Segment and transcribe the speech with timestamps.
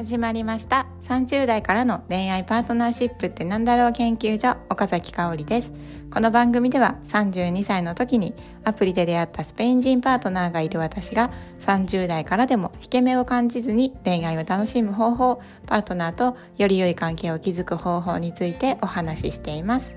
[0.00, 0.86] 始まりました。
[1.02, 5.72] 30代からの恋愛パートナーシップってなんだろう研究所岡崎香織です。
[6.10, 8.34] この番組では32歳の時に
[8.64, 19.96] アプリで出会ったスペイン人パートナーがいる私が30代からでも引け目を感じずに恋愛を楽しむ方法パートナーとより良い関係を築く方法についてお話ししています。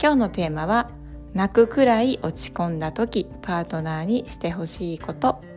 [0.00, 0.90] 今日のテーマは
[1.34, 5.53] 泣くくらい落ち込んだ時パートナーにしてほしいこと。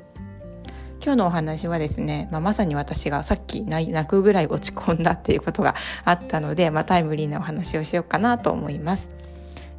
[1.07, 9.09] 今日のお話はですね、まあ、まさに私がさっき泣くぐらい落ち込んだっていうことがあったので、まあ、タイムリーなお話をしようかなと思います。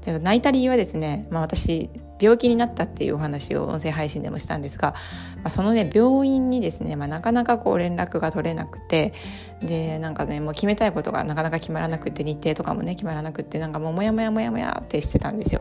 [0.06, 4.94] で泣いた理由はですね、まあ、私病気になったっていうお話を音声配信でもしたんですが、
[5.36, 9.12] まあ、そのね病院にですね、まあ、なかなかこう連絡が取れなくて
[9.60, 15.60] でなんかねもう決めたいことがなかなか決まらなくて日程とかもね決まらなくてなんかもうモヤモヤモヤモヤってしてたんですよ。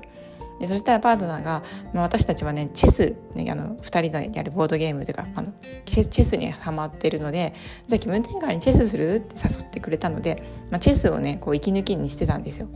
[0.59, 5.51] でそしたらパートナーが、まあ、私たちはねチェス、ね、あの2人でやるボードゲームというかあの
[5.85, 7.53] チェスにはまってるので
[7.87, 12.67] じゃあ気分転換にチェスするって誘ってくれたので、まあ、チェスをねこう息抜きにしてたんですよ。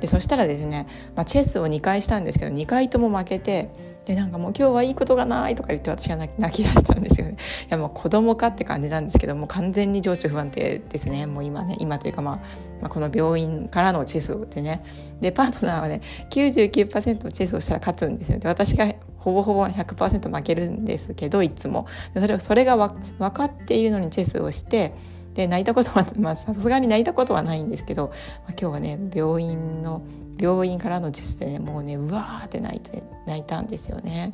[0.00, 3.70] でそしたらですね、まあ、チェスを2回したんですけど2回とも負けて
[4.04, 7.32] でなんかもう今日はいいことがないとか言って私が泣き出したんですよね。
[7.32, 7.36] い
[7.68, 11.26] やもう子供かって感じなんですけども完全に情緒不安定ですね。
[11.26, 12.36] もう今ね今というか、まあ、
[12.80, 14.84] まあこの病院からのチェスをでね。
[15.20, 18.38] でパートナーはね99%チェスをしたら勝つんですよ。
[18.40, 21.86] で私がほぼほぼ100%負けるんですけどいつも。
[22.18, 24.94] それそれが分かっているのにチェスをして
[25.34, 28.08] で泣いたことは まあさすがに泣いたことはないんですけど、
[28.46, 30.02] まあ、今日はね病院の
[30.38, 34.32] 病院からのチェスでねもうねうわーって泣いて泣いたんですよね。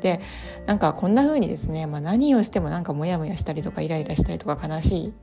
[0.00, 0.20] で
[0.66, 5.14] なんかこんな風にですね、まあ、何をしてもなんかモヤモヤしたりとかイライラしたりとか悲しい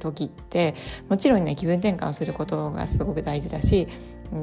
[0.00, 0.74] 時って
[1.08, 3.86] もちろんね気分転換をすることがすごく大事だし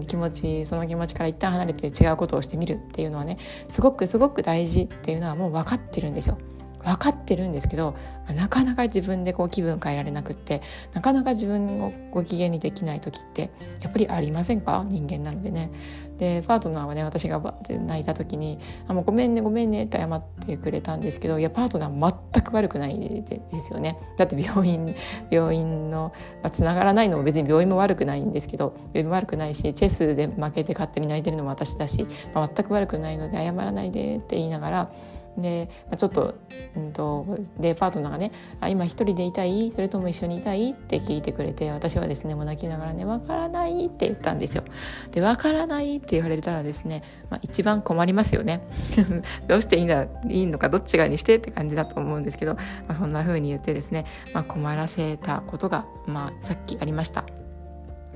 [0.08, 3.38] 気持ちその気持ちから一旦離れて違うことをしてみるっていうのはね
[3.70, 6.38] すごくすごく大事っていうのはもう分かってるんですよ。
[6.84, 7.96] 分かってるんですけど
[8.36, 10.62] なかなか自分でこう気分変えられなくって
[10.94, 13.52] なかなか自分をご機嫌にできない時って
[13.82, 14.86] やっぱりありませんか？
[14.88, 15.72] 人間なのでね。
[16.18, 23.98] でパートナーはね私がバって泣いた時に「あもうごめんねごめんね」って謝ってくれたんですけどいやパートナー全く悪くないですよね。
[24.18, 24.96] だって病院
[25.32, 26.14] 病院の
[26.52, 32.06] つな、まあ、がらないのも別に病院も悪くないんですけど病院も悪くないしチェスで負けて勝手に泣いてるのも私だし、
[32.36, 34.92] まあ、全く悪くないので謝らないでって言いながら。
[35.38, 36.36] で、ちょっと,、
[36.76, 37.26] うんと、
[37.60, 39.72] でパートナーがね「あ今一人でいたい？
[39.74, 44.64] それとも一緒にいたい?」って聞いてくれて私はですねもう泣きながらね「わからない」って言ったんですよ。
[45.12, 48.62] で「わからない」って言われたらですね、まあ、一番困りますよね。
[49.48, 57.24] どうしていいんだいいのかどっちがにしてって感じだと思うんですけど、まあ、そんな風に言ってですね、まあ、困らせたことが、まあ、さっきありました。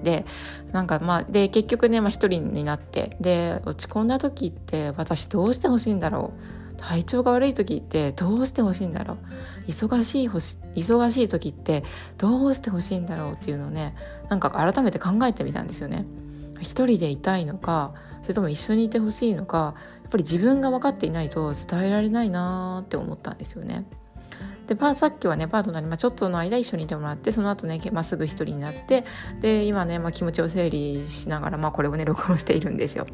[0.03, 0.25] で
[0.73, 6.64] なんかまあで結局ね、まあ、一人になってで落ち込んだ時って私どうしてほしいんだろう？
[6.77, 9.15] 体調が悪い時ってどうしてほしいんだろ
[9.67, 9.69] う？
[9.69, 11.83] 忙しい忙しい時って
[12.17, 13.95] どうしてほしいんだろうっていうのをね
[14.29, 16.05] なんか改めて考えてみたんですよね。
[16.61, 17.93] 一人でいたいのか
[18.23, 23.85] それとも一緒にいてほしいのかやっぱり自分が分かっていないと伝えられないなって思ったんですよね。
[24.67, 29.03] でパーさっきはねパートナーに、まあ、ちょっとの間一緒にいてもらってその後ねまっすぐ一人になって
[29.41, 33.05] で今ね、まあ、気持ちを整理しながら、まあ、これをね 録音しているんですよ。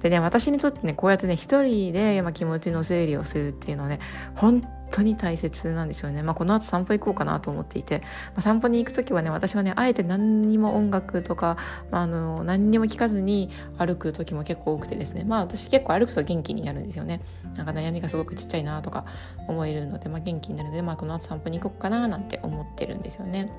[0.00, 4.00] でね私にとってねこうやってね一人で、まあ、気持ちの整理をするっていうのはね
[4.34, 4.62] 本
[4.94, 11.56] 当に大切なんですよね、まあ、この後散歩行こうかなと思っていて、まあ、散歩に行く時はね私はねあえて何にも音楽とか、
[11.90, 15.24] まあ、あの何にも聞かずに歩く時も結構多くてですね。
[15.24, 17.20] まあ私結構歩くと元気になるんですよね。
[17.56, 19.04] なんか悩みがすごくちっちゃいなとか
[19.48, 23.50] 思えるので、まあ、元気になるので、まあ、この後散歩に行こうかななんて思ってるんですよね。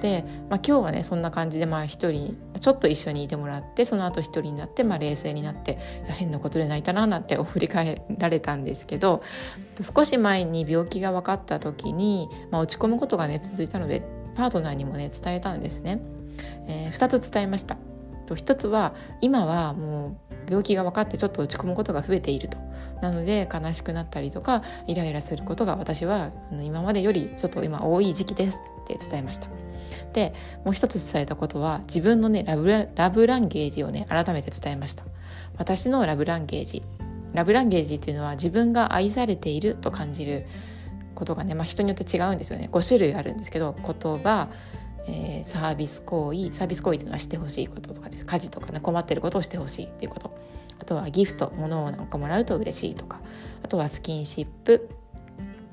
[0.00, 5.78] で、まあ、今日はねそんな感じでまあ一人ちょっと一緒にいてもらってその後一人になって、まあ、冷静になって
[6.08, 9.22] 変なことで泣いたななんて振り返られたんですけど
[9.82, 14.02] 少し前に病気が分かった時に、まあ、落ち込むことがね続いたので
[14.34, 16.00] パートナーにもね伝えたんですね。
[16.66, 17.76] えー、2つ伝えました。
[18.26, 22.58] と1つは今はもう病気が分かってちょっと落ち込むことが増えていると
[23.00, 26.30] なので悲しくなったりとかイライラすることが私は
[26.62, 29.48] 今までよりちょっと今多い時期ですって伝えました。
[30.12, 30.34] で
[30.64, 35.04] もう一つ伝えたことは自分のねラブラブランゲージをね改めて伝えました。
[35.56, 36.82] 私のラブランゲージ。
[37.32, 40.46] ラブランゲージっていうのは自分が愛されていると感じる
[41.14, 42.68] ことがね、まあ、人によって違うんですよね。
[42.72, 44.48] 5種類あるんですけど言葉
[45.06, 48.24] えー、サービス行為サービス行為というのはしてほしいこととかです。
[48.24, 50.30] 家事とかね困ってることをしてほしいっていうこと。
[50.80, 53.20] あとはギフト物をなんかもらうと嬉しいとか。
[53.62, 54.88] あとはスキンシップ。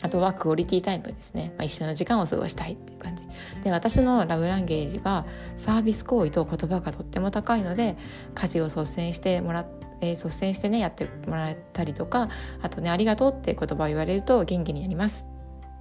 [0.01, 3.23] あとはクオリティタイムですね、まあ、一緒の時間を過ごしたいっていう感じ。
[3.63, 5.25] で私のラブランゲージは
[5.55, 7.97] サービス行為と言葉がとっても高いので
[8.35, 12.29] 家事を率先してもらって、えー、率先してねやってもらえたりとか。
[12.61, 15.25] あとね「ありがとう」って言葉を言われると元気になります。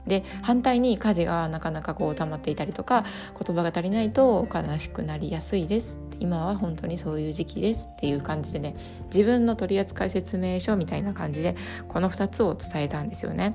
[0.06, 3.04] で反対に家事がなかなかこう溜まっていたりとか
[3.38, 8.76] 言葉が足りないと悲しくなりやすいです今は本当にそういう時期ですっていう感じでね
[9.06, 11.56] 自分の取扱説明書みたいな感じで
[11.88, 13.54] この2つを伝えたんですよね。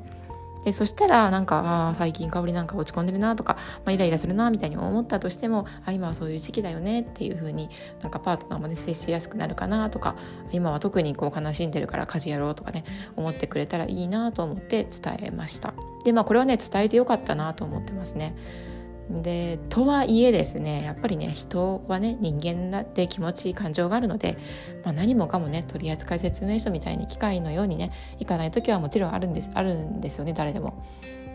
[0.64, 3.56] でそしたらなんかあ最近香りなんか落ち込んでるなとか、
[3.86, 7.70] まあ、イライラするなみたいに思ったとしてもあ今はそういう時期だよねっていうふうに
[8.02, 10.16] なんかパートナーもね接しやすくなるかなとか
[10.52, 12.84] 今は特にこう悲しんでるから家事やろうとかね
[13.16, 15.74] 思ってくれたらいいなと思って伝えました。
[16.04, 18.36] でまあこれはね伝えてよかったなと思ってますね。
[19.22, 24.38] でとはいえですねやっぱりね人はね人間だって気持ちいい感情があるので、
[24.84, 30.84] まあ、何もかもね取扱説明書みたいに機械のようにねいかない時はもちろんあるんですあるんですよね誰でも。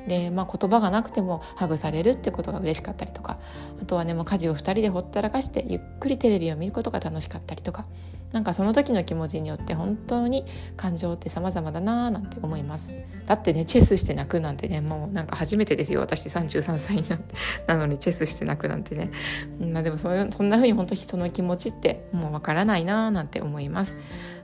[0.07, 3.39] で、まあ、言葉がなくてもハグされるってことが嬉しかったりとか
[3.83, 7.87] あとはねもう家事を2人でほったらかしてゆっくりテレビを見ることが楽しかったりとか
[8.33, 10.45] なんかその時の気持ちによって本当に
[10.77, 12.95] 感情って様々だなーなんて思います。
[13.25, 16.01] だってねチェスして泣くなんてねもうなんか初めてですよ。
[16.01, 17.35] 私33歳になって。
[17.67, 19.11] なのにチェスして泣くなんてね。
[19.59, 23.95] まあでもそそんな風に本当人の気持ちってもうわからないなーなんて思います。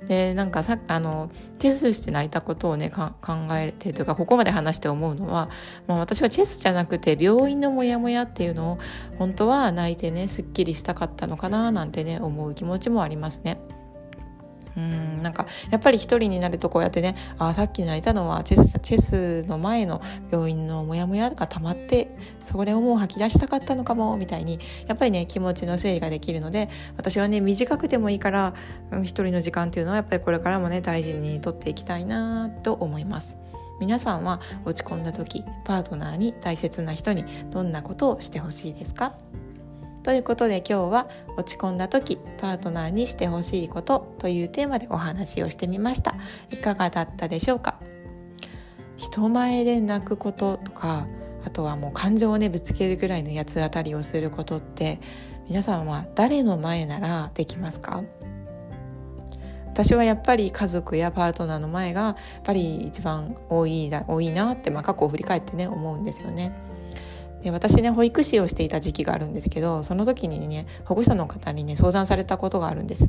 [0.07, 3.13] でなんかさあのチェスして泣いたことをね考
[3.53, 5.49] えてというかここまで話して思うのは、
[5.87, 8.79] まあ、私はチェスじゃなくて病院のモヤモヤっていうのを
[9.19, 13.59] 本当は泣いてねすっきりしたかったのかななんてね思う気持ちもありますね。
[14.77, 18.99] うんなんかやっぱり一人になるとこうやってねあさっき泣いたのはチェスチェ
[19.43, 28.55] スの前の病院のモヤモヤが溜まってそれをもう吐き出したかったのかもみたいにやっぱりね気持ちの整理ができるので私はね短くてもいいから、
[28.91, 33.37] うん、一人の時間っていうのはやっぱりこれからもね大事にとっていきたいなと思います。
[33.81, 39.15] 皆さんは落ち込んだ時パートナーに大切な人にどんなことをしてほしいですか？
[40.03, 46.15] ということで今日は落ち込んだ時パートナーにしてほしいことというテーマでお話をしてみました。
[46.51, 47.79] いかがだったでしょうか？
[48.97, 51.07] 人前で泣くこととか
[51.45, 55.01] あとはもう感情をねぶつけるぐらいの八つ当たりをすることって
[55.49, 58.03] 皆さんは誰の前ならできますか？
[59.69, 66.53] 私はやっぱり家族やパートナーの前がやっぱり一番多い多いなって、まあ、過去を振り返ってね思うんですよね。
[67.43, 73.09] で私ね保育士をしていた時期があるんですけどその時にね保護者の方にね相談されたことがあるんです。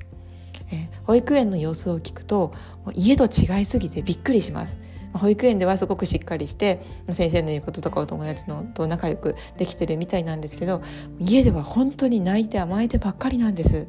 [0.71, 2.53] え保育園の様子を聞くと
[2.93, 4.77] 家と違いすぎてびっくりします。
[5.13, 10.81] 保育園ではすごくしっかりして先生の言うこととかお友達のと仲良くできてるみたいなんですけど
[11.19, 13.87] 家では本当に泣いて甘えてばっかりなんです。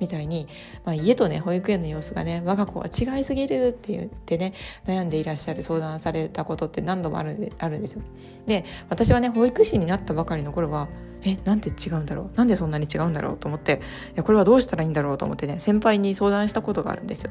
[0.00, 0.48] みたいに、
[0.84, 4.52] まあ、家とね保育園の様子がね我が子は違いすぎるって言ってね
[4.86, 8.02] 悩んでいらっしゃる相談されたことって何度もあるあるんですよ。
[8.46, 10.88] で私はね保育士になったばかりの頃は
[11.22, 12.36] えなんで違うんだろう？
[12.36, 13.80] なんでそんなに違うんだろうと思って
[14.12, 17.30] いやこれはどうしたらいいんだろうと思ってね先輩に相談したことがあるんですよ。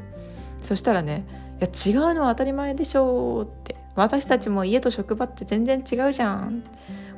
[0.63, 1.25] そしたらね
[1.59, 6.63] 「いや違うのは当たり前でしょう」って「私たちも家と職場って全然違うじゃん」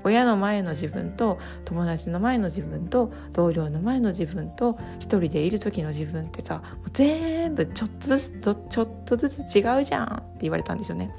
[0.05, 6.61] 親の前の自分と友達の前の自分と同僚の前の自分と一人でいる時の自分ってさ
[6.93, 11.11] 全部ちょっとずつちょっとずつ違うじゃんって言われたんですよね。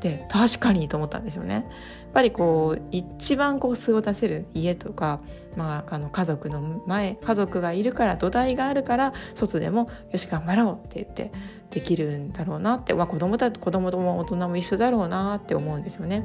[0.00, 1.54] で確かにと思ったんですよね。
[1.54, 1.64] やっ
[2.12, 5.20] ぱりこう一番こう素を出せる家とか、
[5.56, 11.30] まあ、あの家族の前家族がいるから土台があるから外でもよし頑張ろうって言って
[11.70, 16.24] できるんだろうなって、まあ、子供だ子供とも大人も一緒だろうなって思うんですよね。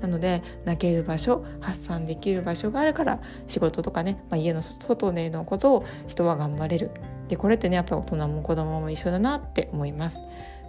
[0.00, 6.90] なので泣ける場所発散できる場所があるから仕事とかね、まあ、家の外でのことを人は頑張れる
[7.28, 10.20] でこれってねやっぱ大人も子供も一緒だなって思います。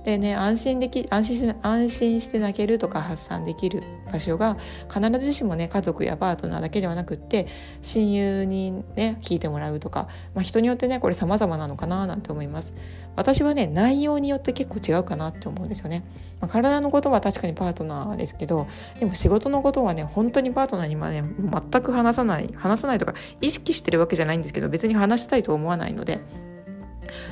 [0.04, 4.58] でね安心でき安心安心して泣けるとか発散できる場所が
[4.92, 7.48] 必ずしもね家族やパートナーだけではなくって
[7.82, 12.74] 親友にね聞いてもらうとか、まあ、人によってねこれ様々なのかななんて思います。
[13.16, 16.04] 私はね内容によって結構違うかなって思うんですよね、
[16.40, 18.68] まあ、体のことは確かにパートナーですけど
[19.00, 26.22] でも仕事のことはね本当にパートナーにまね全く話さない話さないとか意識してるわけじゃないんですけど別に話したいと思わないので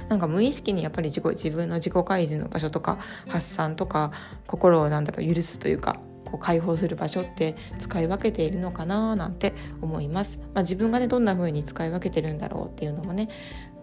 [0.10, 4.12] なんか無意識にやっぱり自己自分の自己開示の場所とか発散とか
[4.48, 13.30] 心をなんだろう許すというかこう解放する場所って使い分けているのかななんて思います、まあ、自分がねどんな風に使い分けてるんだろうっていうのもね、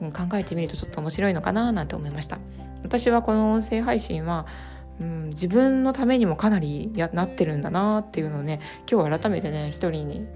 [0.00, 2.38] うん、考えてみるとちょっと面白いのかななんて思いました。
[2.82, 4.46] 私はこの音声配信は
[5.00, 8.60] うん、自分のためにもかなりやなってるんだなっていうのをね
[8.90, 10.26] 今日改めてね一人に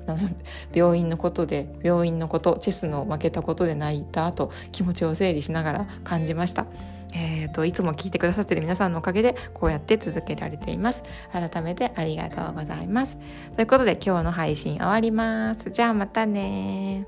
[0.75, 6.67] 病院のことで病院のことチェスの負けたことで泣いた後気持ちを整理しながら感じました。
[7.13, 11.03] えーと、いつも聞いてくださってる皆さんのおかげでこうやって続けられています。
[11.33, 13.17] 改めてありがとうございます。
[13.57, 15.71] ということで今日の配信終わります。
[15.71, 17.07] じゃあまたね